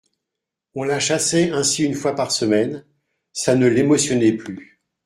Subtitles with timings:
[0.73, 2.87] On la chassait ainsi une fois par semaine;
[3.33, 4.81] ça ne l'émotionnait plus.